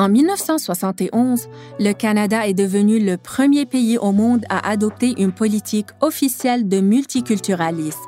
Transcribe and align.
En 0.00 0.08
1971, 0.08 1.50
le 1.78 1.92
Canada 1.92 2.48
est 2.48 2.54
devenu 2.54 3.00
le 3.00 3.18
premier 3.18 3.66
pays 3.66 3.98
au 3.98 4.12
monde 4.12 4.46
à 4.48 4.66
adopter 4.66 5.12
une 5.18 5.30
politique 5.30 5.88
officielle 6.00 6.70
de 6.70 6.80
multiculturalisme. 6.80 7.98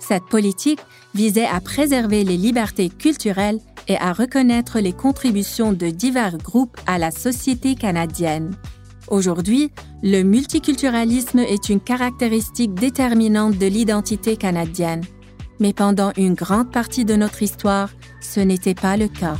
Cette 0.00 0.24
politique 0.24 0.80
visait 1.14 1.46
à 1.46 1.60
préserver 1.60 2.24
les 2.24 2.36
libertés 2.36 2.88
culturelles 2.88 3.60
et 3.86 3.96
à 3.98 4.12
reconnaître 4.12 4.80
les 4.80 4.92
contributions 4.92 5.72
de 5.72 5.90
divers 5.90 6.38
groupes 6.38 6.76
à 6.88 6.98
la 6.98 7.12
société 7.12 7.76
canadienne. 7.76 8.56
Aujourd'hui, 9.06 9.70
le 10.02 10.24
multiculturalisme 10.24 11.38
est 11.38 11.68
une 11.68 11.80
caractéristique 11.80 12.74
déterminante 12.74 13.56
de 13.56 13.66
l'identité 13.66 14.36
canadienne. 14.36 15.04
Mais 15.60 15.72
pendant 15.72 16.10
une 16.16 16.34
grande 16.34 16.72
partie 16.72 17.04
de 17.04 17.14
notre 17.14 17.44
histoire, 17.44 17.90
ce 18.20 18.40
n'était 18.40 18.74
pas 18.74 18.96
le 18.96 19.06
cas. 19.06 19.36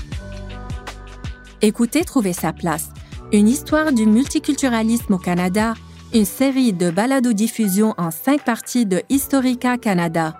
Écoutez 1.61 2.05
Trouver 2.05 2.33
sa 2.33 2.53
place, 2.53 2.91
une 3.33 3.49
histoire 3.49 3.93
du 3.93 4.07
multiculturalisme 4.07 5.15
au 5.15 5.19
Canada, 5.19 5.75
une 6.15 6.25
série 6.25 6.73
de 6.73 6.89
balados-diffusion 6.89 7.95
en 7.99 8.13
cinq 8.13 8.45
parties 8.45 8.87
de 8.87 9.03
Historica 9.09 9.77
Canada. 9.77 10.37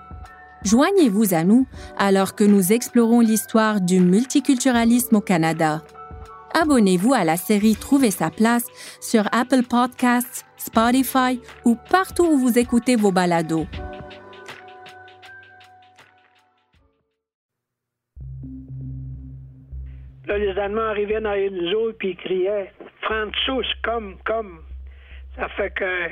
Joignez-vous 0.63 1.33
à 1.33 1.43
nous 1.43 1.67
alors 1.97 2.35
que 2.35 2.45
nous 2.45 2.71
explorons 2.71 3.19
l'histoire 3.19 3.81
du 3.81 3.99
multiculturalisme 3.99 5.17
au 5.17 5.21
Canada. 5.21 5.83
Abonnez-vous 6.53 7.13
à 7.13 7.25
la 7.25 7.35
série 7.35 7.75
Trouver 7.75 8.11
sa 8.11 8.29
place 8.29 8.63
sur 9.01 9.27
Apple 9.33 9.63
Podcasts, 9.63 10.45
Spotify 10.55 11.41
ou 11.65 11.75
partout 11.91 12.23
où 12.23 12.37
vous 12.37 12.57
écoutez 12.57 12.95
vos 12.95 13.11
balados. 13.11 13.67
Là, 20.27 20.37
les 20.37 20.57
Allemands 20.59 20.89
arrivaient 20.89 21.21
dans 21.21 21.33
une 21.33 21.71
zone 21.71 21.93
puis 21.93 22.09
ils 22.09 22.15
criaient 22.15 22.71
Franzus, 23.01 23.67
comme, 23.83 24.17
comme. 24.25 24.59
Ça 25.35 25.47
fait 25.49 25.71
que 25.71 26.09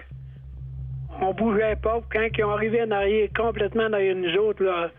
on 1.21 1.33
bougeait 1.33 1.75
pas. 1.75 1.99
Quand 2.11 2.27
ils 2.37 2.43
ont 2.43 2.51
arrivé 2.51 3.29
complètement 3.35 3.89
dans 3.89 3.99
une 3.99 4.37
autres, 4.37 4.63
là, 4.63 4.89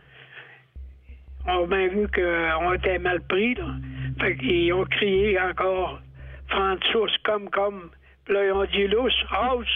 on 1.47 1.64
a 1.64 1.67
bien 1.67 1.89
vu 1.89 2.09
qu'on 2.09 2.73
était 2.75 2.98
mal 2.98 3.20
pris. 3.23 3.55
Là. 3.55 3.67
Fait 4.20 4.36
qu'ils 4.36 4.73
ont 4.73 4.84
crié 4.84 5.41
encore 5.41 6.01
Franzus, 6.48 7.17
comme, 7.25 7.48
comme. 7.51 7.91
Puis 8.25 8.34
là, 8.34 8.47
ils 8.47 8.53
ont 8.53 8.64
dit 8.64 8.86
Lousse, 8.89 9.25
house. 9.31 9.67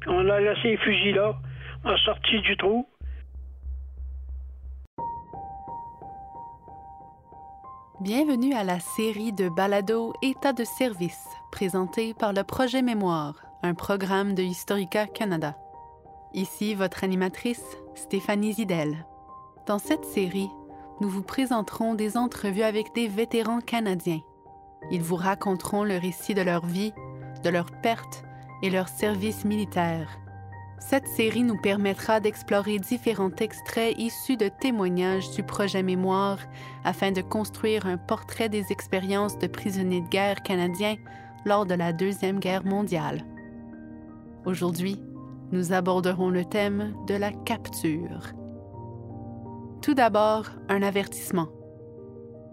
Puis 0.00 0.10
on 0.10 0.28
a 0.28 0.40
laissé 0.40 0.68
les 0.68 0.76
fusils 0.78 1.14
là. 1.14 1.34
On 1.84 1.90
a 1.90 1.98
sorti 1.98 2.40
du 2.40 2.56
trou. 2.56 2.88
Bienvenue 8.00 8.54
à 8.54 8.62
la 8.62 8.78
série 8.78 9.32
de 9.32 9.48
balado 9.48 10.12
État 10.22 10.52
de 10.52 10.62
service, 10.62 11.26
présentée 11.50 12.14
par 12.14 12.32
le 12.32 12.44
Projet 12.44 12.80
Mémoire, 12.80 13.42
un 13.64 13.74
programme 13.74 14.36
de 14.36 14.42
Historica 14.44 15.08
Canada. 15.08 15.58
Ici 16.32 16.76
votre 16.76 17.02
animatrice, 17.02 17.64
Stéphanie 17.96 18.52
Zidel. 18.52 19.04
Dans 19.66 19.80
cette 19.80 20.04
série, 20.04 20.48
nous 21.00 21.08
vous 21.08 21.24
présenterons 21.24 21.96
des 21.96 22.16
entrevues 22.16 22.62
avec 22.62 22.94
des 22.94 23.08
vétérans 23.08 23.60
canadiens. 23.60 24.20
Ils 24.92 25.02
vous 25.02 25.16
raconteront 25.16 25.82
le 25.82 25.98
récit 25.98 26.34
de 26.34 26.42
leur 26.42 26.64
vie, 26.64 26.92
de 27.42 27.50
leurs 27.50 27.72
pertes 27.82 28.22
et 28.62 28.70
leur 28.70 28.88
service 28.88 29.44
militaire. 29.44 30.20
Cette 30.80 31.08
série 31.08 31.42
nous 31.42 31.60
permettra 31.60 32.20
d'explorer 32.20 32.78
différents 32.78 33.34
extraits 33.40 33.98
issus 33.98 34.36
de 34.36 34.48
témoignages 34.48 35.30
du 35.32 35.42
projet 35.42 35.82
Mémoire 35.82 36.38
afin 36.84 37.10
de 37.10 37.20
construire 37.20 37.86
un 37.86 37.96
portrait 37.96 38.48
des 38.48 38.70
expériences 38.70 39.38
de 39.38 39.48
prisonniers 39.48 40.02
de 40.02 40.08
guerre 40.08 40.42
canadiens 40.42 40.96
lors 41.44 41.66
de 41.66 41.74
la 41.74 41.92
Deuxième 41.92 42.38
Guerre 42.38 42.64
mondiale. 42.64 43.24
Aujourd'hui, 44.44 45.02
nous 45.50 45.72
aborderons 45.72 46.30
le 46.30 46.44
thème 46.44 46.94
de 47.06 47.14
la 47.14 47.32
capture. 47.32 48.32
Tout 49.82 49.94
d'abord, 49.94 50.46
un 50.68 50.82
avertissement. 50.82 51.48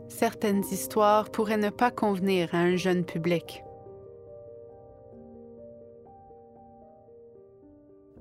Certaines 0.08 0.64
histoires 0.72 1.30
pourraient 1.30 1.58
ne 1.58 1.70
pas 1.70 1.92
convenir 1.92 2.54
à 2.54 2.60
un 2.60 2.76
jeune 2.76 3.04
public. 3.04 3.65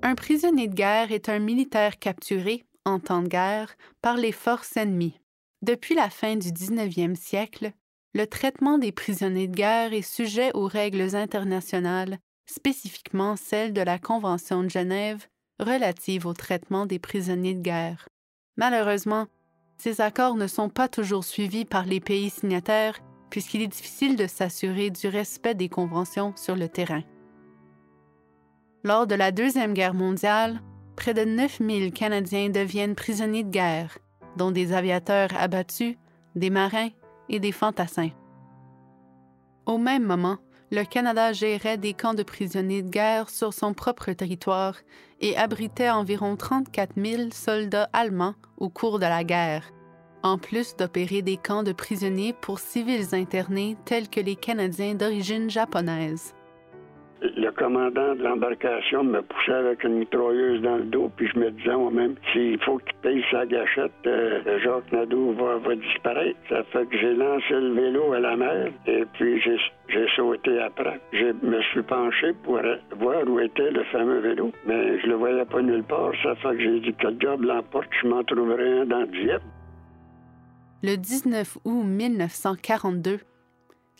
Un 0.07 0.13
prisonnier 0.13 0.67
de 0.67 0.75
guerre 0.75 1.11
est 1.11 1.29
un 1.29 1.39
militaire 1.39 1.97
capturé, 1.97 2.63
en 2.85 2.99
temps 2.99 3.23
de 3.23 3.27
guerre, 3.27 3.75
par 4.03 4.17
les 4.17 4.31
forces 4.31 4.77
ennemies. 4.77 5.19
Depuis 5.63 5.95
la 5.95 6.11
fin 6.11 6.35
du 6.35 6.49
19e 6.49 7.15
siècle, 7.15 7.71
le 8.13 8.27
traitement 8.27 8.77
des 8.77 8.91
prisonniers 8.91 9.47
de 9.47 9.55
guerre 9.55 9.93
est 9.93 10.03
sujet 10.03 10.51
aux 10.53 10.67
règles 10.67 11.15
internationales, 11.15 12.19
spécifiquement 12.45 13.35
celles 13.35 13.73
de 13.73 13.81
la 13.81 13.97
Convention 13.97 14.61
de 14.61 14.69
Genève 14.69 15.25
relative 15.59 16.27
au 16.27 16.33
traitement 16.33 16.85
des 16.85 16.99
prisonniers 16.99 17.55
de 17.55 17.63
guerre. 17.63 18.07
Malheureusement, 18.57 19.25
ces 19.79 20.01
accords 20.01 20.35
ne 20.35 20.45
sont 20.45 20.69
pas 20.69 20.87
toujours 20.87 21.23
suivis 21.23 21.65
par 21.65 21.87
les 21.87 21.99
pays 21.99 22.29
signataires 22.29 22.99
puisqu'il 23.31 23.63
est 23.63 23.67
difficile 23.67 24.15
de 24.15 24.27
s'assurer 24.27 24.91
du 24.91 25.07
respect 25.07 25.55
des 25.55 25.67
conventions 25.67 26.35
sur 26.35 26.55
le 26.55 26.69
terrain. 26.69 27.01
Lors 28.85 29.07
de 29.07 29.15
la 29.15 29.31
Deuxième 29.31 29.73
Guerre 29.73 29.95
mondiale, 29.95 30.61
près 30.95 31.15
de 31.15 31.25
9000 31.25 31.91
Canadiens 31.91 32.49
deviennent 32.49 32.93
prisonniers 32.93 33.43
de 33.43 33.49
guerre, 33.49 33.97
dont 34.37 34.51
des 34.51 34.73
aviateurs 34.73 35.29
abattus, 35.35 35.95
des 36.35 36.51
marins 36.51 36.89
et 37.27 37.39
des 37.39 37.51
fantassins. 37.51 38.11
Au 39.65 39.79
même 39.79 40.03
moment, 40.03 40.37
le 40.71 40.83
Canada 40.83 41.33
gérait 41.33 41.79
des 41.79 41.95
camps 41.95 42.13
de 42.13 42.21
prisonniers 42.21 42.83
de 42.83 42.89
guerre 42.91 43.31
sur 43.31 43.55
son 43.55 43.73
propre 43.73 44.11
territoire 44.11 44.75
et 45.19 45.35
abritait 45.35 45.89
environ 45.89 46.35
34 46.35 46.91
000 46.95 47.29
soldats 47.33 47.89
allemands 47.91 48.35
au 48.57 48.69
cours 48.69 48.99
de 48.99 49.07
la 49.07 49.23
guerre, 49.23 49.63
en 50.21 50.37
plus 50.37 50.75
d'opérer 50.75 51.23
des 51.23 51.37
camps 51.37 51.63
de 51.63 51.73
prisonniers 51.73 52.33
pour 52.39 52.59
civils 52.59 53.15
internés 53.15 53.77
tels 53.85 54.09
que 54.09 54.19
les 54.19 54.35
Canadiens 54.35 54.93
d'origine 54.93 55.49
japonaise 55.49 56.35
le 57.21 57.49
commandant 57.51 58.15
de 58.15 58.23
l'embarcation 58.23 59.03
me 59.03 59.21
poussait 59.21 59.53
avec 59.53 59.83
une 59.83 59.99
mitrailleuse 59.99 60.61
dans 60.61 60.77
le 60.77 60.83
dos, 60.83 61.11
puis 61.15 61.27
je 61.33 61.39
me 61.39 61.51
disais 61.51 61.75
moi-même, 61.75 62.15
s'il 62.31 62.59
faut 62.63 62.77
qu'il 62.77 62.95
paye 63.01 63.23
sa 63.31 63.45
gâchette, 63.45 63.91
euh, 64.05 64.59
Jacques 64.63 64.91
Nadeau 64.91 65.33
va, 65.33 65.75
disparaître. 65.75 66.37
Ça 66.49 66.63
fait 66.65 66.85
que 66.85 66.97
j'ai 66.97 67.13
lancé 67.13 67.51
le 67.51 67.73
vélo 67.73 68.13
à 68.13 68.19
la 68.19 68.35
mer, 68.35 68.71
et 68.87 69.05
puis 69.13 69.41
j'ai 69.41 70.07
sauté 70.15 70.59
après. 70.59 70.99
Je 71.13 71.31
me 71.45 71.61
suis 71.71 71.83
penché 71.83 72.33
pour 72.43 72.59
voir 72.97 73.27
où 73.27 73.39
était 73.39 73.71
le 73.71 73.83
fameux 73.85 74.19
vélo, 74.19 74.51
mais 74.65 74.99
je 74.99 75.07
le 75.07 75.15
voyais 75.15 75.45
pas 75.45 75.61
nulle 75.61 75.83
part. 75.83 76.11
Ça 76.23 76.35
fait 76.35 76.55
que 76.55 76.59
j'ai 76.59 76.79
dit 76.81 76.93
que 76.93 77.07
le 77.07 77.17
job 77.19 77.43
l'emporte, 77.43 77.89
je 78.01 78.07
m'en 78.07 78.23
trouverai 78.23 78.79
un 78.79 78.85
dans 78.85 79.05
Dieppe. 79.05 79.41
Le 80.83 80.97
19 80.97 81.57
août 81.63 81.83
1942, 81.83 83.19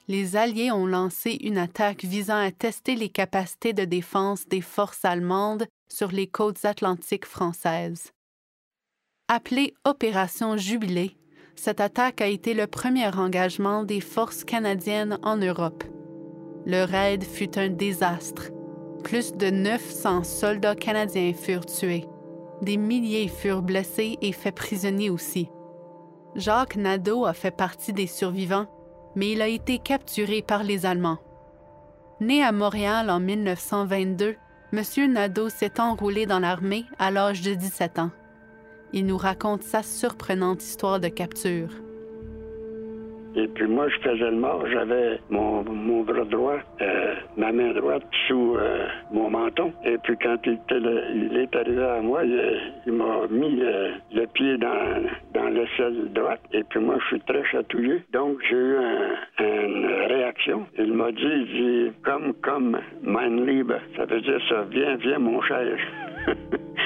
les 0.07 0.35
Alliés 0.35 0.71
ont 0.71 0.85
lancé 0.85 1.37
une 1.41 1.57
attaque 1.57 2.03
visant 2.03 2.37
à 2.37 2.51
tester 2.51 2.95
les 2.95 3.09
capacités 3.09 3.73
de 3.73 3.85
défense 3.85 4.47
des 4.47 4.61
forces 4.61 5.03
allemandes 5.03 5.65
sur 5.89 6.11
les 6.11 6.27
côtes 6.27 6.63
atlantiques 6.65 7.25
françaises. 7.25 8.11
Appelée 9.27 9.73
Opération 9.83 10.57
Jubilé, 10.57 11.17
cette 11.55 11.81
attaque 11.81 12.21
a 12.21 12.27
été 12.27 12.53
le 12.53 12.67
premier 12.67 13.07
engagement 13.15 13.83
des 13.83 14.01
forces 14.01 14.43
canadiennes 14.43 15.17
en 15.23 15.37
Europe. 15.37 15.83
Le 16.65 16.83
raid 16.83 17.23
fut 17.23 17.57
un 17.57 17.69
désastre. 17.69 18.51
Plus 19.03 19.33
de 19.33 19.49
900 19.49 20.23
soldats 20.23 20.75
canadiens 20.75 21.33
furent 21.33 21.65
tués. 21.65 22.05
Des 22.61 22.77
milliers 22.77 23.27
furent 23.27 23.61
blessés 23.61 24.17
et 24.21 24.31
faits 24.31 24.55
prisonniers 24.55 25.09
aussi. 25.09 25.49
Jacques 26.35 26.75
Nadeau 26.75 27.25
a 27.25 27.33
fait 27.33 27.55
partie 27.55 27.93
des 27.93 28.07
survivants 28.07 28.67
mais 29.15 29.31
il 29.31 29.41
a 29.41 29.47
été 29.47 29.79
capturé 29.79 30.41
par 30.41 30.63
les 30.63 30.85
Allemands. 30.85 31.19
Né 32.19 32.43
à 32.43 32.51
Montréal 32.51 33.09
en 33.09 33.19
1922, 33.19 34.35
M. 34.73 35.11
Nadeau 35.11 35.49
s'est 35.49 35.79
enrôlé 35.79 36.25
dans 36.25 36.39
l'armée 36.39 36.85
à 36.99 37.11
l'âge 37.11 37.41
de 37.41 37.53
17 37.53 37.99
ans. 37.99 38.11
Il 38.93 39.05
nous 39.05 39.17
raconte 39.17 39.63
sa 39.63 39.83
surprenante 39.83 40.63
histoire 40.63 40.99
de 40.99 41.07
capture. 41.07 41.69
Et 43.35 43.47
puis 43.47 43.67
moi, 43.67 43.87
je 43.89 43.97
faisais 43.99 44.31
le 44.31 44.37
mort. 44.37 44.63
J'avais 44.71 45.19
mon, 45.29 45.61
bras 46.03 46.23
droit, 46.25 46.59
euh, 46.81 47.15
ma 47.37 47.51
main 47.51 47.73
droite 47.73 48.03
sous 48.27 48.55
euh, 48.57 48.87
mon 49.11 49.29
menton. 49.29 49.73
Et 49.83 49.97
puis 49.99 50.15
quand 50.21 50.37
il, 50.45 50.57
il 50.71 51.37
est 51.37 51.55
arrivé 51.55 51.83
à 51.83 52.01
moi, 52.01 52.23
il, 52.23 52.93
m'a 52.93 53.27
mis 53.29 53.57
le, 53.57 54.25
pied 54.33 54.57
dans, 54.57 55.03
dans 55.33 55.49
l'aisselle 55.49 56.11
droite. 56.13 56.41
Et 56.53 56.63
puis 56.63 56.79
moi, 56.79 56.97
je 57.01 57.07
suis 57.07 57.21
très 57.21 57.43
chatouillé. 57.45 58.03
Donc 58.13 58.37
j'ai 58.49 58.55
eu 58.55 58.77
une 59.39 59.85
réaction. 60.07 60.65
Il 60.77 60.93
m'a 60.93 61.11
dit, 61.11 61.45
dit, 61.53 61.91
comme, 62.03 62.33
comme, 62.41 62.79
mein 63.03 63.45
Liebe. 63.45 63.73
Ça 63.97 64.05
veut 64.05 64.21
dire 64.21 64.39
ça, 64.49 64.65
viens, 64.71 64.95
viens, 64.95 65.19
mon 65.19 65.41
cher. 65.41 65.77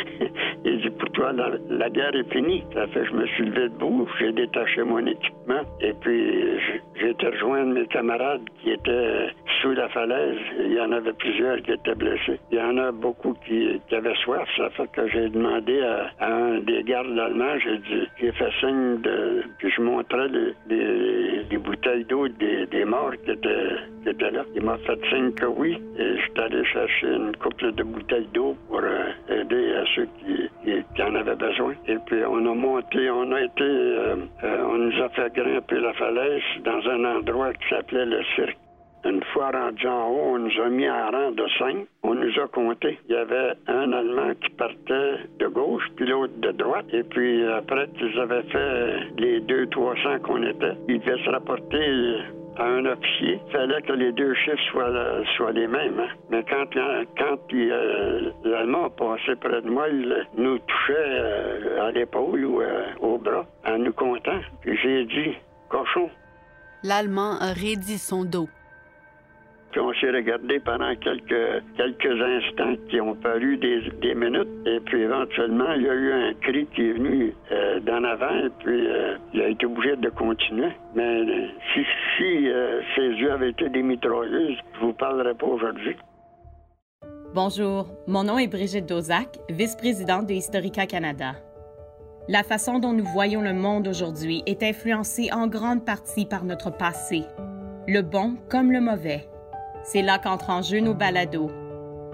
dit, 0.79 0.89
pour 0.89 1.09
toi, 1.11 1.31
la, 1.33 1.89
guerre 1.89 2.15
est 2.15 2.31
finie. 2.31 2.63
Ça 2.73 2.87
fait 2.87 3.05
je 3.05 3.13
me 3.13 3.25
suis 3.27 3.45
levé 3.45 3.69
debout, 3.69 4.07
j'ai 4.19 4.31
détaché 4.31 4.83
mon 4.83 5.05
équipement 5.05 5.61
et 5.81 5.93
puis 5.93 6.59
j'ai 6.95 7.09
été 7.09 7.27
rejoindre 7.27 7.73
mes 7.73 7.87
camarades 7.87 8.41
qui 8.61 8.71
étaient 8.71 9.27
sous 9.61 9.71
la 9.71 9.89
falaise. 9.89 10.37
Il 10.59 10.73
y 10.73 10.79
en 10.79 10.91
avait 10.91 11.13
plusieurs 11.13 11.61
qui 11.61 11.71
étaient 11.71 11.95
blessés. 11.95 12.39
Il 12.51 12.57
y 12.57 12.61
en 12.61 12.77
a 12.77 12.91
beaucoup 12.91 13.33
qui, 13.45 13.79
avaient 13.91 14.15
soif. 14.23 14.47
Ça 14.57 14.69
fait 14.71 14.89
que 14.91 15.07
j'ai 15.09 15.29
demandé 15.29 15.81
à, 15.81 16.25
un 16.25 16.59
des 16.59 16.83
gardes 16.83 17.17
allemands, 17.17 17.57
j'ai 17.63 17.77
dit, 17.77 18.07
j'ai 18.19 18.31
fait 18.31 18.51
signe 18.59 19.01
de, 19.01 19.43
je 19.61 19.81
montrais 19.81 20.27
les, 20.29 21.57
bouteilles 21.57 22.05
d'eau 22.05 22.27
des, 22.27 22.65
des, 22.67 22.85
morts 22.85 23.11
qui 23.25 23.31
étaient, 23.31 23.75
qui 24.03 24.09
étaient 24.09 24.31
là. 24.31 24.43
Il 24.55 24.63
m'a 24.63 24.77
fait 24.77 24.99
signe 25.09 25.31
que 25.33 25.45
oui 25.45 25.77
et 25.97 26.17
je 26.17 26.21
suis 26.21 26.39
allé 26.41 26.63
chercher 26.65 27.07
une 27.07 27.35
couple 27.35 27.73
de 27.73 27.83
bouteilles 27.83 28.27
d'eau 28.33 28.55
pour 28.67 28.79
euh, 28.79 29.09
aider 29.29 29.73
à 29.73 29.83
ceux 29.95 30.07
qui, 30.19 30.48
qui, 30.99 31.03
en 31.03 31.35
besoin. 31.35 31.73
Et 31.87 31.97
puis 32.05 32.23
on 32.25 32.45
a 32.45 32.55
monté, 32.55 33.09
on 33.09 33.31
a 33.31 33.41
été, 33.41 33.63
euh, 33.63 34.15
euh, 34.43 34.63
on 34.67 34.77
nous 34.77 35.01
a 35.01 35.09
fait 35.09 35.33
grimper 35.33 35.79
la 35.79 35.93
falaise 35.93 36.41
dans 36.63 36.89
un 36.89 37.17
endroit 37.17 37.53
qui 37.53 37.69
s'appelait 37.69 38.05
le 38.05 38.21
cirque. 38.35 38.57
Une 39.05 39.23
fois 39.31 39.51
rendu 39.51 39.87
en 39.87 40.09
haut, 40.09 40.35
on 40.35 40.39
nous 40.39 40.61
a 40.61 40.69
mis 40.69 40.89
en 40.89 41.09
rang 41.09 41.31
de 41.31 41.45
cinq. 41.57 41.87
On 42.03 42.15
nous 42.15 42.37
a 42.37 42.47
compté. 42.47 42.99
Il 43.07 43.15
y 43.15 43.17
avait 43.17 43.53
un 43.67 43.93
Allemand 43.93 44.33
qui 44.41 44.49
partait 44.57 45.15
de 45.39 45.47
gauche, 45.47 45.83
puis 45.95 46.05
l'autre 46.05 46.33
de 46.41 46.51
droite. 46.51 46.85
Et 46.91 47.03
puis 47.03 47.45
après 47.45 47.87
qu'ils 47.97 48.19
avaient 48.19 48.43
fait 48.43 48.97
les 49.17 49.39
deux, 49.39 49.67
trois 49.67 49.95
cents 50.03 50.19
qu'on 50.19 50.43
était, 50.43 50.73
ils 50.89 50.99
devaient 50.99 51.23
se 51.23 51.29
rapporter 51.29 52.17
à 52.59 52.65
un 52.65 52.85
officier, 52.85 53.39
il 53.45 53.51
fallait 53.51 53.81
que 53.81 53.93
les 53.93 54.11
deux 54.11 54.33
chiffres 54.35 54.61
soient, 54.71 54.91
soient 55.37 55.51
les 55.51 55.67
mêmes. 55.67 55.99
Hein. 55.99 56.09
Mais 56.29 56.43
quand, 56.43 56.65
quand 57.17 57.53
euh, 57.53 58.31
l'Allemand 58.43 58.89
passait 58.89 59.35
près 59.37 59.61
de 59.61 59.69
moi, 59.69 59.87
il 59.89 60.27
nous 60.37 60.59
touchait 60.59 60.93
euh, 60.97 61.87
à 61.87 61.91
l'épaule 61.91 62.45
ou 62.45 62.61
euh, 62.61 62.83
au 62.99 63.17
bras 63.17 63.45
en 63.65 63.77
nous 63.77 63.93
comptant. 63.93 64.39
J'ai 64.65 65.05
dit, 65.05 65.37
cochon. 65.69 66.09
L'Allemand 66.83 67.37
a 67.39 67.53
raidi 67.53 67.97
son 67.97 68.25
dos. 68.25 68.49
Puis 69.71 69.79
on 69.79 69.93
s'est 69.93 70.09
regardé 70.09 70.59
pendant 70.59 70.95
quelques, 70.95 71.63
quelques 71.77 72.21
instants 72.21 72.75
qui 72.89 72.99
ont 72.99 73.15
paru 73.15 73.57
des, 73.57 73.81
des, 74.01 74.15
minutes. 74.15 74.47
Et 74.65 74.79
puis 74.79 75.01
éventuellement, 75.01 75.71
il 75.75 75.83
y 75.83 75.89
a 75.89 75.93
eu 75.93 76.11
un 76.11 76.33
cri 76.33 76.67
qui 76.75 76.89
est 76.89 76.93
venu 76.93 77.35
euh, 77.51 77.79
d'en 77.81 78.03
avant. 78.03 78.35
Et 78.45 78.49
puis 78.59 78.87
euh, 78.87 79.17
il 79.33 79.41
a 79.41 79.47
été 79.49 79.65
obligé 79.65 79.95
de 79.95 80.09
continuer. 80.09 80.71
Mais 80.95 81.21
euh, 81.21 81.47
si, 81.73 81.81
si 82.17 82.47
ses 82.95 83.09
yeux 83.09 83.31
avaient 83.31 83.51
été 83.51 83.69
des 83.69 83.83
mitrailleuses, 83.83 84.57
je 84.75 84.79
vous 84.85 84.93
parlerais 84.93 85.35
pas 85.35 85.45
aujourd'hui. 85.45 85.95
Bonjour, 87.35 87.89
mon 88.07 88.23
nom 88.23 88.39
est 88.39 88.47
Brigitte 88.47 88.87
Dozac, 88.87 89.37
vice-présidente 89.51 90.25
de 90.25 90.33
Historica 90.33 90.87
Canada. 90.87 91.33
La 92.27 92.41
façon 92.43 92.79
dont 92.79 92.93
nous 92.93 93.05
voyons 93.05 93.41
le 93.41 93.53
monde 93.53 93.87
aujourd'hui 93.87 94.41
est 94.47 94.63
influencée 94.63 95.29
en 95.31 95.47
grande 95.47 95.85
partie 95.85 96.25
par 96.25 96.43
notre 96.43 96.71
passé, 96.71 97.23
le 97.87 98.01
bon 98.01 98.35
comme 98.49 98.71
le 98.71 98.81
mauvais. 98.81 99.27
C'est 99.83 100.01
là 100.01 100.19
qu'entrent 100.19 100.49
en 100.49 100.61
jeu 100.61 100.79
nos 100.79 100.93
balados. 100.93 101.51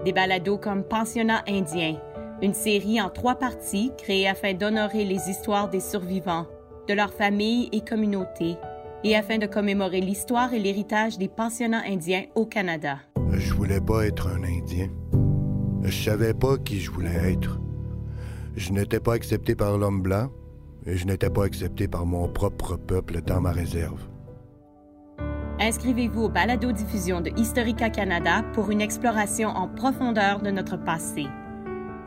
Des 0.04 0.12
balados 0.12 0.58
comme 0.58 0.84
Pensionnat 0.84 1.42
indien, 1.48 1.96
une 2.42 2.54
série 2.54 3.00
en 3.00 3.08
trois 3.08 3.36
parties 3.36 3.92
créée 3.98 4.28
afin 4.28 4.54
d'honorer 4.54 5.04
les 5.04 5.30
histoires 5.30 5.68
des 5.68 5.80
survivants, 5.80 6.46
de 6.88 6.94
leurs 6.94 7.12
familles 7.12 7.68
et 7.72 7.80
communautés, 7.80 8.56
et 9.04 9.16
afin 9.16 9.38
de 9.38 9.46
commémorer 9.46 10.00
l'histoire 10.00 10.52
et 10.52 10.58
l'héritage 10.58 11.18
des 11.18 11.28
pensionnats 11.28 11.82
indiens 11.86 12.24
au 12.34 12.46
Canada. 12.46 12.98
Je 13.32 13.54
voulais 13.54 13.80
pas 13.80 14.06
être 14.06 14.28
un 14.28 14.42
Indien. 14.42 14.88
Je 15.82 16.04
savais 16.04 16.34
pas 16.34 16.56
qui 16.58 16.80
je 16.80 16.90
voulais 16.90 17.32
être. 17.32 17.60
Je 18.56 18.72
n'étais 18.72 19.00
pas 19.00 19.14
accepté 19.14 19.54
par 19.54 19.76
l'homme 19.76 20.00
blanc 20.00 20.30
et 20.86 20.96
je 20.96 21.06
n'étais 21.06 21.30
pas 21.30 21.44
accepté 21.44 21.88
par 21.88 22.06
mon 22.06 22.28
propre 22.28 22.76
peuple 22.76 23.20
dans 23.22 23.40
ma 23.40 23.52
réserve. 23.52 24.00
Inscrivez-vous 25.66 26.22
au 26.22 26.28
balado-diffusion 26.28 27.20
de 27.20 27.32
Historica 27.36 27.90
Canada 27.90 28.44
pour 28.52 28.70
une 28.70 28.80
exploration 28.80 29.48
en 29.48 29.66
profondeur 29.66 30.40
de 30.40 30.52
notre 30.52 30.76
passé. 30.76 31.26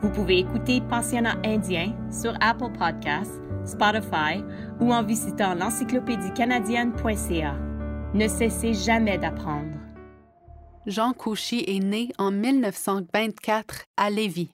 Vous 0.00 0.08
pouvez 0.08 0.38
écouter 0.38 0.80
Pensionnat 0.80 1.36
indien 1.44 1.94
sur 2.10 2.32
Apple 2.40 2.72
Podcasts, 2.72 3.38
Spotify 3.66 4.42
ou 4.80 4.94
en 4.94 5.02
visitant 5.02 5.54
l'encyclopédie 5.54 6.32
canadienne.ca. 6.32 7.54
Ne 8.14 8.28
cessez 8.28 8.72
jamais 8.72 9.18
d'apprendre. 9.18 9.76
Jean 10.86 11.12
Couchy 11.12 11.62
est 11.66 11.84
né 11.84 12.12
en 12.16 12.30
1924 12.30 13.84
à 13.98 14.08
Lévis. 14.08 14.52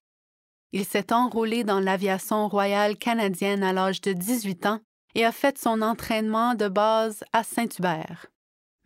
Il 0.73 0.85
s'est 0.85 1.13
enrôlé 1.13 1.63
dans 1.63 1.79
l'aviation 1.79 2.49
royale 2.49 2.97
canadienne 2.97 3.63
à 3.63 3.73
l'âge 3.73 4.01
de 4.01 4.13
18 4.13 4.67
ans 4.67 4.81
et 5.15 5.25
a 5.25 5.31
fait 5.31 5.59
son 5.59 5.81
entraînement 5.81 6.57
de 6.57 6.67
base 6.67 7.23
à 7.33 7.45
Saint-Hubert. 7.45 8.27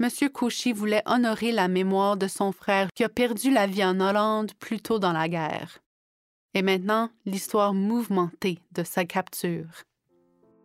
M. 0.00 0.08
Cauchy 0.32 0.72
voulait 0.72 1.02
honorer 1.04 1.52
la 1.52 1.68
mémoire 1.68 2.16
de 2.16 2.26
son 2.26 2.52
frère 2.52 2.88
qui 2.94 3.04
a 3.04 3.10
perdu 3.10 3.50
la 3.50 3.66
vie 3.66 3.84
en 3.84 4.00
Hollande 4.00 4.52
plus 4.58 4.80
tôt 4.80 4.98
dans 4.98 5.12
la 5.12 5.28
guerre. 5.28 5.80
Et 6.54 6.62
maintenant, 6.62 7.10
l'histoire 7.26 7.74
mouvementée 7.74 8.60
de 8.72 8.82
sa 8.82 9.04
capture. 9.04 9.84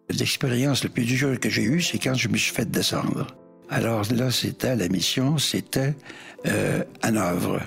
L'expérience 0.10 0.86
la 0.86 0.90
plus 0.90 1.04
dure 1.04 1.38
que 1.38 1.50
j'ai 1.50 1.64
eue, 1.64 1.82
c'est 1.82 2.00
quand 2.00 2.14
je 2.14 2.30
me 2.30 2.38
suis 2.38 2.56
fait 2.56 2.70
descendre. 2.70 3.28
Alors 3.70 4.04
là, 4.14 4.32
c'était 4.32 4.76
la 4.78 4.88
mission, 4.88 5.38
c'était 5.38 5.96
euh, 6.48 6.86
Hanovre. 7.02 7.60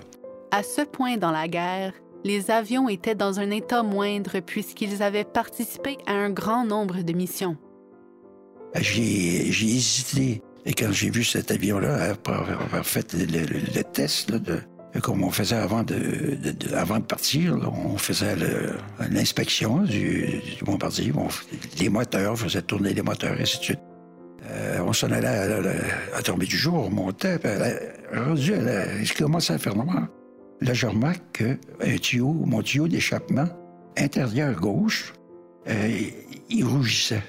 À 0.52 0.62
ce 0.62 0.80
point 0.80 1.18
dans 1.18 1.32
la 1.32 1.48
guerre, 1.48 1.92
les 2.24 2.50
avions 2.50 2.88
étaient 2.88 3.14
dans 3.14 3.40
un 3.40 3.50
état 3.50 3.82
moindre 3.82 4.40
puisqu'ils 4.40 5.02
avaient 5.02 5.24
participé 5.24 5.98
à 6.06 6.12
un 6.12 6.30
grand 6.30 6.64
nombre 6.64 7.02
de 7.02 7.12
missions. 7.12 7.58
J'ai 8.74 9.48
hésité 9.48 10.42
et 10.68 10.74
quand 10.74 10.92
j'ai 10.92 11.08
vu 11.08 11.24
cet 11.24 11.50
avion-là, 11.50 12.10
après 12.10 12.34
avoir 12.34 12.84
fait 12.84 13.14
le, 13.14 13.82
test, 13.82 14.30
de, 14.30 14.60
comme 15.00 15.24
on 15.24 15.30
faisait 15.30 15.56
avant 15.56 15.82
de, 15.82 16.36
partir, 17.08 17.56
on 17.84 17.96
faisait 17.96 18.36
l'inspection 19.10 19.78
du, 19.78 20.26
du 20.58 20.64
bombardier, 20.64 21.10
les 21.80 21.88
moteurs, 21.88 22.34
on 22.34 22.36
faisait 22.36 22.60
tourner 22.60 22.92
les 22.92 23.00
moteurs, 23.00 23.38
et 23.38 23.42
ainsi 23.42 23.58
de 23.60 23.62
suite. 23.62 23.80
Euh, 24.50 24.80
on 24.86 24.92
s'en 24.92 25.10
allait 25.10 25.26
à, 26.14 26.20
tomber 26.22 26.44
du 26.44 26.58
jour, 26.58 26.74
on 26.74 26.90
montait, 26.90 27.38
puis 27.38 27.50
rendu, 28.14 28.52
il 29.00 29.12
commençait 29.14 29.54
à 29.54 29.58
faire 29.58 29.74
noir. 29.74 30.06
Là, 30.60 30.74
je 30.74 30.86
remarque 30.86 31.22
qu'un 31.32 31.96
tuyau, 31.96 32.34
mon 32.44 32.60
tuyau 32.60 32.88
d'échappement 32.88 33.48
intérieur 33.96 34.54
gauche, 34.60 35.14
euh, 35.66 35.88
il 36.50 36.64
rougissait. 36.66 37.22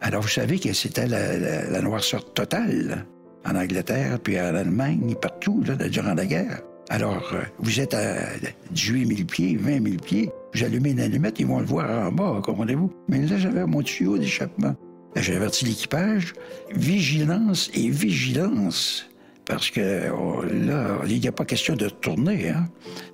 Alors, 0.00 0.22
vous 0.22 0.28
savez 0.28 0.58
que 0.58 0.72
c'était 0.72 1.06
la, 1.06 1.80
noirceur 1.80 2.24
totale 2.32 3.06
en 3.44 3.56
Angleterre, 3.56 4.18
puis 4.20 4.40
en 4.40 4.54
Allemagne, 4.54 5.14
partout, 5.20 5.62
là, 5.66 5.74
durant 5.88 6.14
la 6.14 6.26
guerre. 6.26 6.60
Alors, 6.90 7.30
euh, 7.34 7.42
vous 7.58 7.80
êtes 7.80 7.94
à 7.94 8.14
18 8.70 9.16
000 9.16 9.26
pieds, 9.26 9.56
20 9.56 9.84
000 9.84 9.96
pieds, 10.02 10.30
vous 10.54 10.64
allumez 10.64 10.90
une 10.90 11.00
allumette, 11.00 11.38
ils 11.38 11.46
vont 11.46 11.60
le 11.60 11.66
voir 11.66 12.08
en 12.08 12.12
bas, 12.12 12.40
comprenez-vous? 12.42 12.90
Mais 13.08 13.18
là, 13.26 13.36
j'avais 13.36 13.66
mon 13.66 13.82
tuyau 13.82 14.16
d'échappement. 14.16 14.74
J'ai 15.16 15.36
averti 15.36 15.64
l'équipage, 15.64 16.34
vigilance 16.74 17.70
et 17.74 17.90
vigilance. 17.90 19.08
Parce 19.44 19.70
que 19.70 20.10
oh, 20.10 20.42
là, 20.42 20.98
il 21.06 21.20
n'y 21.20 21.28
a 21.28 21.32
pas 21.32 21.44
question 21.44 21.74
de 21.74 21.88
tourner. 21.88 22.50
Hein? 22.50 22.68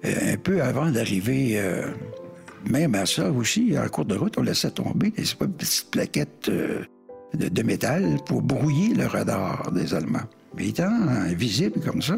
Euh, 0.04 0.34
un 0.34 0.36
peu 0.36 0.62
avant 0.62 0.90
d'arriver 0.90 1.54
euh, 1.54 1.86
même 2.68 2.94
à 2.94 3.06
ça 3.06 3.30
aussi, 3.30 3.75
en 3.78 3.88
cours 3.88 4.04
de 4.04 4.16
route, 4.16 4.38
on 4.38 4.42
laissait 4.42 4.71
tomber 4.71 5.11
des 5.11 5.23
petites 5.23 5.90
plaquettes 5.90 6.49
euh, 6.49 6.83
de, 7.35 7.62
métal 7.62 8.18
pour 8.26 8.42
brouiller 8.42 8.94
le 8.94 9.06
radar 9.06 9.71
des 9.73 9.94
Allemands. 9.94 10.26
Mais 10.56 10.68
étant 10.68 10.85
invisible 10.87 11.80
comme 11.80 12.00
ça, 12.00 12.16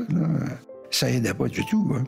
ça 0.90 1.10
aidait 1.10 1.34
pas 1.34 1.48
du 1.48 1.64
tout. 1.66 1.90
Hein. 1.94 2.04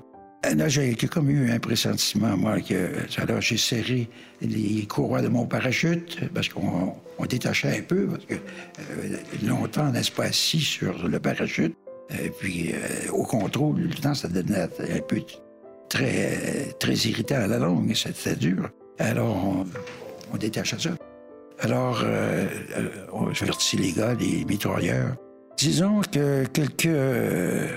Là, 0.55 0.69
j'ai 0.69 0.95
comme 0.95 1.31
eu 1.31 1.51
un 1.51 1.59
pressentiment, 1.59 2.37
moi, 2.37 2.61
que 2.61 2.91
alors 3.17 3.41
j'ai 3.41 3.57
serré 3.57 4.09
les 4.41 4.87
courroies 4.87 5.21
de 5.21 5.29
mon 5.29 5.47
parachute 5.47 6.21
parce 6.33 6.49
qu'on 6.49 6.95
détachait 7.29 7.79
un 7.79 7.83
peu, 7.83 8.07
parce 8.07 8.25
que 8.25 8.35
euh, 8.35 9.17
longtemps, 9.45 9.89
on 9.89 9.93
n'est 9.93 10.01
pas 10.15 10.25
assis 10.25 10.61
sur 10.61 11.09
le 11.09 11.19
parachute. 11.19 11.75
Et 12.23 12.31
puis, 12.31 12.73
euh, 12.73 13.11
au 13.13 13.25
contrôle, 13.25 13.81
le 13.81 13.95
temps, 13.95 14.15
ça 14.15 14.29
devenait 14.29 14.63
un 14.63 15.01
peu 15.07 15.21
très, 15.89 16.73
très 16.79 16.95
irritant 16.95 17.37
à 17.37 17.47
la 17.47 17.59
longue, 17.59 17.93
c'était 17.95 18.37
dur. 18.37 18.71
Alors, 18.99 19.37
on, 19.37 19.65
on 20.33 20.37
détache 20.37 20.77
ça. 20.77 20.91
Alors, 21.61 22.03
euh, 22.05 22.47
euh, 22.77 22.89
on 23.13 23.27
avertit 23.27 23.77
les 23.77 23.93
gars, 23.93 24.15
les 24.15 24.45
mitrailleurs. 24.45 25.17
Disons 25.57 26.01
que 26.03 26.45
quelques 26.47 26.87
euh, 26.87 27.69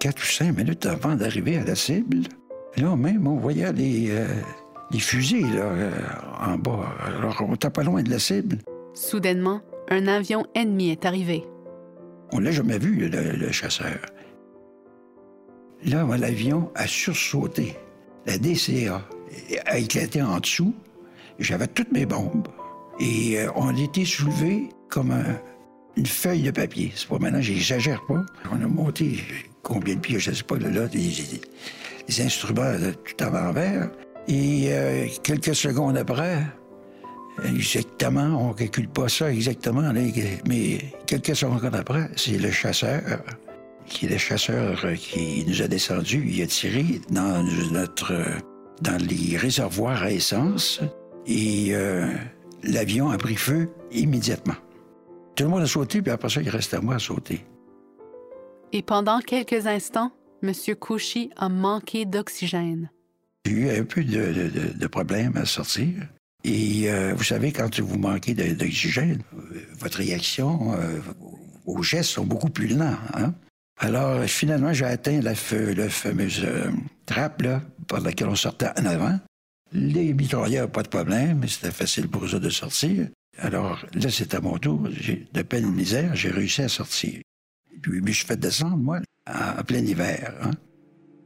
quatre 0.00 0.20
ou 0.22 0.26
cinq 0.26 0.56
minutes 0.56 0.86
avant 0.86 1.14
d'arriver 1.14 1.58
à 1.58 1.64
la 1.64 1.76
cible, 1.76 2.22
là 2.76 2.96
même, 2.96 3.26
on 3.26 3.36
voyait 3.36 3.72
les, 3.72 4.10
les 4.90 4.98
fusils 4.98 5.54
là, 5.54 5.70
en 6.40 6.58
bas. 6.58 6.92
Alors, 7.06 7.40
on 7.46 7.52
n'était 7.52 7.70
pas 7.70 7.84
loin 7.84 8.02
de 8.02 8.10
la 8.10 8.18
cible. 8.18 8.58
Soudainement, 8.94 9.60
un 9.90 10.08
avion 10.08 10.44
ennemi 10.54 10.90
est 10.90 11.04
arrivé. 11.04 11.44
On 12.32 12.40
l'a 12.40 12.50
jamais 12.50 12.78
vu, 12.78 13.08
le 13.08 13.52
chasseur. 13.52 13.98
Là, 15.84 16.06
l'avion 16.16 16.70
a 16.74 16.86
sursauté. 16.86 17.76
La 18.26 18.38
DCA 18.38 19.06
a 19.66 19.78
éclaté 19.78 20.22
en 20.22 20.38
dessous 20.38 20.74
J'avais 21.38 21.66
toutes 21.66 21.92
mes 21.92 22.06
bombes. 22.06 22.48
Et 23.00 23.38
euh, 23.38 23.50
on 23.56 23.76
était 23.76 24.04
soulevés 24.04 24.68
comme 24.88 25.12
une 25.96 26.06
feuille 26.06 26.42
de 26.42 26.50
papier. 26.50 26.92
C'est 26.94 27.08
pas 27.08 27.18
maintenant, 27.18 27.42
j'exagère 27.42 28.00
pas. 28.06 28.24
On 28.50 28.62
a 28.62 28.66
monté 28.66 29.20
combien 29.62 29.96
de 29.96 30.00
pieds, 30.00 30.18
je 30.18 30.30
sais 30.30 30.42
pas, 30.42 30.56
là, 30.56 30.86
des, 30.86 31.40
instruments 32.20 32.72
tout 33.04 33.24
en 33.24 33.30
l'envers. 33.30 33.90
Et 34.28 34.68
euh, 34.68 35.06
quelques 35.22 35.54
secondes 35.54 35.96
après, 35.98 36.46
exactement, 37.44 38.48
on 38.48 38.52
calcule 38.54 38.88
pas 38.88 39.08
ça 39.08 39.30
exactement, 39.30 39.92
mais 40.46 40.78
quelques 41.06 41.36
secondes 41.36 41.74
après, 41.74 42.08
c'est 42.16 42.38
le 42.38 42.50
chasseur 42.50 43.02
qui 43.86 44.06
est 44.06 44.10
le 44.10 44.18
chasseur 44.18 44.86
qui 44.94 45.44
nous 45.46 45.62
a 45.62 45.68
descendu. 45.68 46.24
Il 46.28 46.42
a 46.42 46.46
tiré 46.46 47.00
dans 47.10 47.42
notre 47.72 48.12
dans 48.80 49.00
les 49.00 49.36
réservoirs 49.36 50.02
à 50.02 50.10
essence 50.10 50.80
et 51.26 51.74
euh, 51.74 52.08
l'avion 52.62 53.10
a 53.10 53.18
pris 53.18 53.36
feu 53.36 53.70
immédiatement. 53.92 54.56
Tout 55.34 55.44
le 55.44 55.50
monde 55.50 55.62
a 55.62 55.66
sauté, 55.66 56.02
puis 56.02 56.12
après 56.12 56.28
ça, 56.28 56.42
il 56.42 56.48
reste 56.48 56.74
à 56.74 56.80
moi 56.80 56.96
à 56.96 56.98
sauter. 56.98 57.44
Et 58.72 58.82
pendant 58.82 59.20
quelques 59.20 59.66
instants, 59.66 60.12
M. 60.42 60.52
Cauchy 60.78 61.30
a 61.36 61.48
manqué 61.48 62.04
d'oxygène. 62.04 62.90
J'ai 63.46 63.52
eu 63.52 63.70
un 63.70 63.84
peu 63.84 64.04
de, 64.04 64.86
problèmes 64.86 65.36
à 65.36 65.44
sortir. 65.44 65.88
Et 66.44 66.90
euh, 66.90 67.14
vous 67.16 67.24
savez, 67.24 67.52
quand 67.52 67.80
vous 67.80 67.98
manquez 67.98 68.34
d'oxygène, 68.34 69.22
votre 69.78 69.98
réaction, 69.98 70.74
euh, 70.74 71.00
vos 71.66 71.82
gestes 71.82 72.10
sont 72.10 72.26
beaucoup 72.26 72.50
plus 72.50 72.68
lents. 72.68 72.96
Hein? 73.14 73.34
Alors, 73.78 74.22
finalement, 74.24 74.72
j'ai 74.72 74.84
atteint 74.84 75.20
la, 75.20 75.34
fameuse 75.34 76.46
trappe 77.06 77.42
là, 77.42 77.62
par 77.88 78.00
laquelle 78.00 78.28
on 78.28 78.36
sortait 78.36 78.68
en 78.78 78.86
avant. 78.86 79.18
Les 79.72 80.14
mitrailleurs, 80.14 80.70
pas 80.70 80.82
de 80.82 80.88
problème, 80.88 81.46
c'était 81.48 81.72
facile 81.72 82.08
pour 82.08 82.24
eux 82.24 82.40
de 82.40 82.50
sortir. 82.50 83.08
Alors 83.38 83.84
là, 83.94 84.10
c'était 84.10 84.36
à 84.36 84.40
mon 84.40 84.58
tour. 84.58 84.88
De 85.32 85.42
peine 85.42 85.70
misère, 85.72 86.14
j'ai 86.14 86.30
réussi 86.30 86.62
à 86.62 86.68
sortir. 86.68 87.20
Puis, 87.82 88.00
je 88.06 88.12
suis 88.12 88.26
fait 88.26 88.38
descendre, 88.38 88.76
moi, 88.76 89.00
en, 89.28 89.62
plein 89.64 89.78
hiver. 89.78 90.34
Hein. 90.42 90.52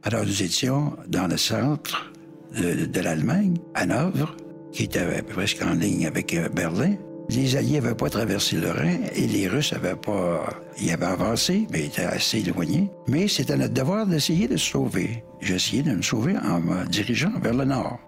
Alors, 0.03 0.25
nous 0.25 0.43
étions 0.43 0.97
dans 1.07 1.27
le 1.27 1.37
centre 1.37 2.11
de, 2.57 2.99
l'Allemagne, 2.99 3.57
Hanovre, 3.75 4.35
qui 4.71 4.83
était 4.83 5.21
presque 5.21 5.61
en 5.61 5.73
ligne 5.73 6.07
avec 6.07 6.33
euh, 6.33 6.49
Berlin. 6.49 6.95
Les 7.29 7.55
Alliés 7.55 7.79
n'avaient 7.79 7.95
pas 7.95 8.09
traversé 8.09 8.55
le 8.55 8.71
Rhin 8.71 8.97
et 9.13 9.27
les 9.27 9.47
Russes 9.47 9.73
avaient 9.73 9.95
pas. 9.95 10.49
Ils 10.81 10.91
avaient 10.91 11.05
avancé, 11.05 11.67
mais 11.71 11.85
étaient 11.85 12.01
assez 12.01 12.39
éloignés. 12.39 12.89
Mais 13.07 13.27
c'était 13.27 13.55
notre 13.55 13.73
devoir 13.73 14.07
d'essayer 14.07 14.47
de 14.47 14.57
se 14.57 14.71
sauver. 14.71 15.23
J'ai 15.39 15.55
essayé 15.55 15.83
de 15.83 15.91
me 15.91 16.01
sauver 16.01 16.35
en 16.37 16.59
me 16.59 16.85
dirigeant 16.87 17.31
vers 17.39 17.53
le 17.53 17.65
nord. 17.65 17.99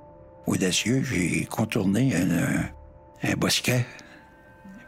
Audacieux, 0.47 1.03
j'ai 1.03 1.45
contourné 1.45 2.13
un, 2.15 3.35
bosquet 3.35 3.85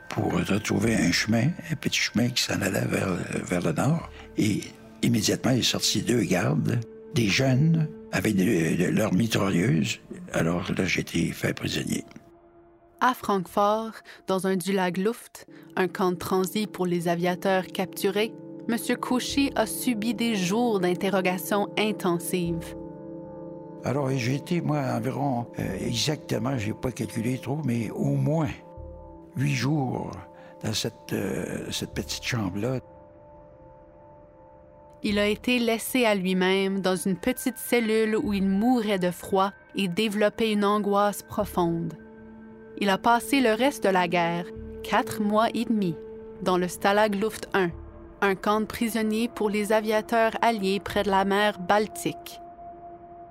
pour 0.10 0.34
retrouver 0.34 0.96
un 0.96 1.12
chemin, 1.12 1.50
un 1.72 1.76
petit 1.76 2.00
chemin 2.00 2.30
qui 2.30 2.42
s'en 2.42 2.60
allait 2.60 2.86
vers, 2.86 3.62
le 3.62 3.72
nord. 3.72 4.10
Et 4.38 4.62
immédiatement, 5.04 5.52
il 5.52 5.60
est 5.60 5.62
sorti 5.62 6.02
deux 6.02 6.24
gardes, 6.24 6.80
des 7.14 7.28
jeunes, 7.28 7.88
avec 8.12 8.36
leurs 8.36 9.14
mitrailleuses. 9.14 10.00
Alors 10.34 10.72
là, 10.76 10.86
j'ai 10.86 11.02
été 11.02 11.32
fait 11.32 11.54
prisonnier. 11.54 12.04
À 13.06 13.14
Francfort, 13.14 13.92
dans 14.28 14.48
un 14.48 14.56
Dulag 14.56 14.96
Luft, 14.96 15.46
un 15.76 15.90
camp 15.90 16.14
de 16.14 16.16
transit 16.16 16.72
pour 16.72 16.86
les 16.86 17.10
aviateurs 17.10 17.68
capturés, 17.68 18.32
M. 18.70 18.78
Cauchy 18.96 19.52
a 19.56 19.66
subi 19.66 20.14
des 20.14 20.36
jours 20.36 20.80
d'interrogation 20.80 21.68
intensive. 21.78 22.78
Alors, 23.84 24.10
j'ai 24.12 24.36
été, 24.36 24.62
moi, 24.62 24.80
environ, 24.96 25.48
euh, 25.60 25.86
exactement, 25.86 26.58
j'ai 26.58 26.72
pas 26.72 26.94
calculé 26.94 27.38
trop, 27.40 27.60
mais 27.66 27.90
au 27.90 28.16
moins 28.16 28.52
huit 29.36 29.54
jours 29.54 30.12
dans 30.64 30.72
cette, 30.72 31.12
euh, 31.12 31.70
cette 31.72 31.92
petite 31.92 32.24
chambre-là. 32.24 32.80
Il 35.04 35.20
a 35.20 35.28
été 35.28 35.60
laissé 35.60 36.06
à 36.06 36.16
lui-même 36.16 36.80
dans 36.80 36.96
une 36.96 37.18
petite 37.18 37.58
cellule 37.58 38.16
où 38.16 38.32
il 38.32 38.48
mourait 38.48 38.98
de 38.98 39.12
froid 39.12 39.52
et 39.76 39.90
développait 39.90 40.54
une 40.54 40.64
angoisse 40.64 41.22
profonde. 41.22 41.96
Il 42.80 42.90
a 42.90 42.98
passé 42.98 43.40
le 43.40 43.54
reste 43.54 43.84
de 43.84 43.90
la 43.90 44.08
guerre, 44.08 44.46
quatre 44.84 45.22
mois 45.22 45.48
et 45.54 45.66
demi, 45.66 45.96
dans 46.42 46.58
le 46.58 46.68
Stalag 46.68 47.16
Luft 47.16 47.48
1, 47.54 47.70
un 48.22 48.36
camp 48.36 48.62
de 48.62 48.66
prisonniers 48.66 49.30
pour 49.34 49.50
les 49.50 49.72
aviateurs 49.72 50.34
alliés 50.42 50.80
près 50.80 51.04
de 51.04 51.10
la 51.10 51.26
mer 51.26 51.60
Baltique. 51.60 52.40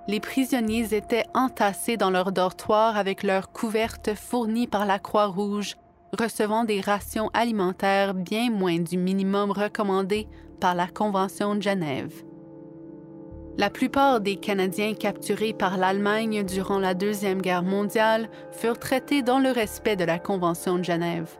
Les 0.08 0.20
prisonniers 0.20 0.94
étaient 0.94 1.26
entassés 1.34 1.96
dans 1.96 2.10
leur 2.10 2.32
dortoir 2.32 2.96
avec 2.96 3.22
leurs 3.22 3.52
couvertes 3.52 4.14
fournies 4.14 4.66
par 4.66 4.86
la 4.86 4.98
Croix-Rouge, 4.98 5.76
recevant 6.18 6.64
des 6.64 6.80
rations 6.80 7.30
alimentaires 7.32 8.14
bien 8.14 8.50
moins 8.50 8.78
du 8.78 8.98
minimum 8.98 9.50
recommandé 9.50 10.28
par 10.60 10.74
la 10.74 10.86
Convention 10.86 11.54
de 11.54 11.62
Genève. 11.62 12.24
La 13.58 13.68
plupart 13.68 14.22
des 14.22 14.36
Canadiens 14.36 14.94
capturés 14.94 15.52
par 15.52 15.76
l'Allemagne 15.76 16.42
durant 16.42 16.78
la 16.78 16.94
Deuxième 16.94 17.42
Guerre 17.42 17.62
mondiale 17.62 18.30
furent 18.50 18.78
traités 18.78 19.22
dans 19.22 19.38
le 19.38 19.50
respect 19.50 19.94
de 19.94 20.04
la 20.04 20.18
Convention 20.18 20.78
de 20.78 20.84
Genève. 20.84 21.30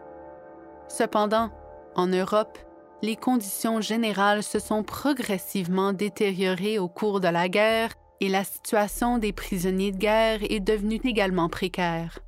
Cependant, 0.88 1.50
en 1.94 2.06
Europe, 2.06 2.58
les 3.00 3.16
conditions 3.16 3.80
générales 3.80 4.42
se 4.42 4.58
sont 4.58 4.82
progressivement 4.82 5.94
détériorées 5.94 6.78
au 6.78 6.88
cours 6.88 7.20
de 7.20 7.28
la 7.28 7.48
guerre 7.48 7.94
et 8.20 8.28
la 8.28 8.44
situation 8.44 9.16
des 9.16 9.32
prisonniers 9.32 9.90
de 9.90 9.96
guerre 9.96 10.40
est 10.42 10.60
devenue 10.60 11.00
également 11.02 11.48
précaire. 11.48 12.18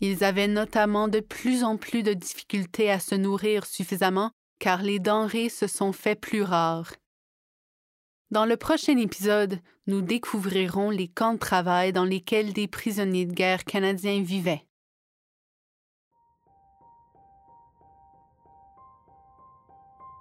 Ils 0.00 0.24
avaient 0.24 0.48
notamment 0.48 1.06
de 1.06 1.20
plus 1.20 1.62
en 1.62 1.76
plus 1.76 2.02
de 2.02 2.12
difficultés 2.12 2.90
à 2.90 2.98
se 2.98 3.14
nourrir 3.14 3.66
suffisamment 3.66 4.32
car 4.58 4.82
les 4.82 4.98
denrées 4.98 5.48
se 5.48 5.68
sont 5.68 5.92
fait 5.92 6.16
plus 6.16 6.42
rares. 6.42 6.92
Dans 8.30 8.46
le 8.46 8.56
prochain 8.56 8.96
épisode, 8.96 9.60
nous 9.86 10.00
découvrirons 10.00 10.90
les 10.90 11.08
camps 11.08 11.34
de 11.34 11.38
travail 11.38 11.92
dans 11.92 12.04
lesquels 12.04 12.52
des 12.52 12.66
prisonniers 12.66 13.26
de 13.26 13.34
guerre 13.34 13.64
canadiens 13.64 14.22
vivaient. 14.22 14.66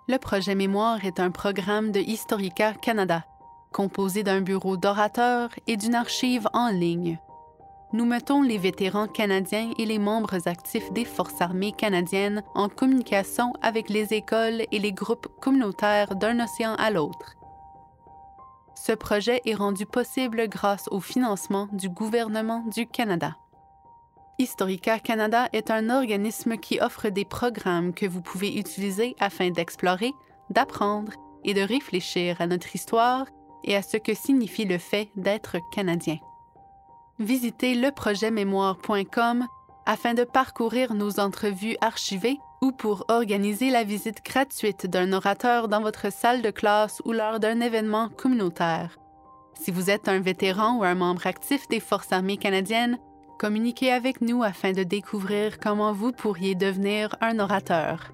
Le 0.09 0.17
projet 0.17 0.53
Mémoire 0.53 1.05
est 1.05 1.21
un 1.21 1.31
programme 1.31 1.91
de 1.91 1.99
Historica 2.01 2.73
Canada, 2.73 3.25
composé 3.71 4.21
d'un 4.21 4.41
bureau 4.41 4.75
d'orateurs 4.75 5.49
et 5.65 5.77
d'une 5.77 5.95
archive 5.95 6.49
en 6.51 6.67
ligne. 6.67 7.17
Nous 7.93 8.05
mettons 8.05 8.41
les 8.41 8.57
vétérans 8.57 9.07
canadiens 9.07 9.71
et 9.77 9.85
les 9.85 9.99
membres 9.99 10.47
actifs 10.49 10.91
des 10.91 11.05
Forces 11.05 11.39
armées 11.39 11.71
canadiennes 11.71 12.43
en 12.53 12.67
communication 12.67 13.53
avec 13.61 13.89
les 13.89 14.13
écoles 14.13 14.63
et 14.73 14.79
les 14.79 14.91
groupes 14.91 15.27
communautaires 15.39 16.15
d'un 16.15 16.43
océan 16.43 16.75
à 16.75 16.91
l'autre. 16.91 17.37
Ce 18.85 18.91
projet 18.91 19.41
est 19.45 19.53
rendu 19.53 19.85
possible 19.85 20.49
grâce 20.49 20.89
au 20.91 20.99
financement 20.99 21.69
du 21.71 21.87
gouvernement 21.87 22.65
du 22.67 22.85
Canada. 22.85 23.37
Historica 24.39 24.99
Canada 24.99 25.47
est 25.53 25.71
un 25.71 25.89
organisme 25.89 26.57
qui 26.57 26.81
offre 26.81 27.07
des 27.07 27.23
programmes 27.23 27.93
que 27.93 28.05
vous 28.05 28.19
pouvez 28.19 28.57
utiliser 28.57 29.15
afin 29.21 29.51
d'explorer, 29.51 30.11
d'apprendre 30.49 31.13
et 31.45 31.53
de 31.53 31.61
réfléchir 31.61 32.41
à 32.41 32.47
notre 32.47 32.75
histoire 32.75 33.25
et 33.63 33.77
à 33.77 33.81
ce 33.81 33.95
que 33.95 34.13
signifie 34.13 34.65
le 34.65 34.79
fait 34.79 35.07
d'être 35.15 35.55
Canadien. 35.71 36.17
Visitez 37.19 37.75
leprojetmémoire.com 37.75 39.47
afin 39.85 40.13
de 40.13 40.25
parcourir 40.25 40.93
nos 40.93 41.21
entrevues 41.21 41.77
archivées 41.79 42.37
ou 42.63 42.71
pour 42.71 43.03
organiser 43.09 43.69
la 43.71 43.83
visite 43.83 44.25
gratuite 44.25 44.87
d'un 44.87 45.11
orateur 45.11 45.67
dans 45.67 45.81
votre 45.81 46.09
salle 46.13 46.41
de 46.41 46.49
classe 46.49 47.01
ou 47.03 47.11
lors 47.11 47.41
d'un 47.41 47.59
événement 47.59 48.07
communautaire. 48.07 48.97
Si 49.59 49.69
vous 49.69 49.89
êtes 49.89 50.07
un 50.07 50.21
vétéran 50.21 50.77
ou 50.77 50.83
un 50.85 50.95
membre 50.95 51.27
actif 51.27 51.67
des 51.67 51.81
Forces 51.81 52.13
armées 52.13 52.37
canadiennes, 52.37 52.99
communiquez 53.37 53.91
avec 53.91 54.21
nous 54.21 54.43
afin 54.43 54.71
de 54.71 54.83
découvrir 54.83 55.59
comment 55.59 55.91
vous 55.91 56.13
pourriez 56.13 56.55
devenir 56.55 57.17
un 57.19 57.39
orateur. 57.39 58.13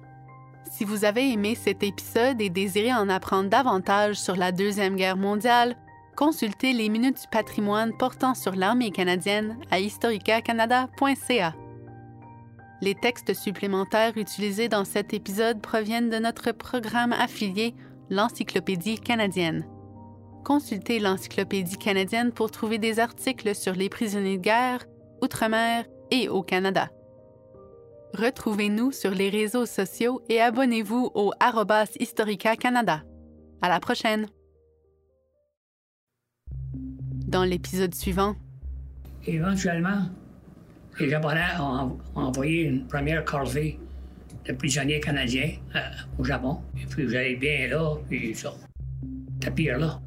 Si 0.68 0.84
vous 0.84 1.04
avez 1.04 1.30
aimé 1.30 1.54
cet 1.54 1.84
épisode 1.84 2.40
et 2.40 2.50
désirez 2.50 2.92
en 2.92 3.08
apprendre 3.08 3.50
davantage 3.50 4.16
sur 4.16 4.34
la 4.34 4.50
Deuxième 4.50 4.96
Guerre 4.96 5.16
mondiale, 5.16 5.76
consultez 6.16 6.72
les 6.72 6.88
minutes 6.88 7.22
du 7.22 7.28
patrimoine 7.30 7.96
portant 7.96 8.34
sur 8.34 8.56
l'armée 8.56 8.90
canadienne 8.90 9.58
à 9.70 9.78
historicacanada.ca. 9.78 11.54
Les 12.82 12.94
textes 12.94 13.34
supplémentaires 13.34 14.16
utilisés 14.16 14.68
dans 14.68 14.84
cet 14.84 15.12
épisode 15.12 15.60
proviennent 15.60 16.08
de 16.08 16.18
notre 16.18 16.52
programme 16.52 17.12
affilié, 17.12 17.74
l'Encyclopédie 18.08 18.98
canadienne. 18.98 19.66
Consultez 20.44 20.98
l'Encyclopédie 20.98 21.76
canadienne 21.76 22.32
pour 22.32 22.50
trouver 22.50 22.78
des 22.78 22.98
articles 22.98 23.54
sur 23.54 23.74
les 23.74 23.90
prisonniers 23.90 24.38
de 24.38 24.42
guerre, 24.42 24.86
outre-mer 25.20 25.84
et 26.10 26.30
au 26.30 26.42
Canada. 26.42 26.88
Retrouvez-nous 28.14 28.92
sur 28.92 29.10
les 29.10 29.28
réseaux 29.28 29.66
sociaux 29.66 30.22
et 30.28 30.40
abonnez-vous 30.40 31.10
au 31.14 31.32
Historica 32.00 32.56
Canada. 32.56 33.02
À 33.60 33.68
la 33.68 33.78
prochaine! 33.78 34.26
Dans 37.28 37.44
l'épisode 37.44 37.94
suivant, 37.94 38.34
éventuellement, 39.26 40.08
Les 41.00 41.08
Japonais 41.08 41.40
ont, 41.58 41.96
envoyé 42.14 42.64
une 42.64 42.86
première 42.86 43.24
corvée 43.24 43.78
de 44.46 44.52
prisonniers 44.52 45.00
canadiens 45.00 45.52
euh, 45.74 45.78
au 46.18 46.24
Japon. 46.24 46.58
Puis 46.90 47.08
j'allais 47.08 47.36
bien 47.36 47.68
là, 47.68 47.96
puis 48.06 48.34
ça. 48.34 48.52
C'était 49.40 49.50
pire 49.50 49.78
là. 49.78 49.98